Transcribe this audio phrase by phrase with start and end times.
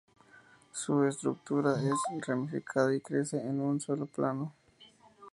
[0.71, 1.93] Su estructura es
[2.25, 4.51] ramificada y crece en un sólo plano.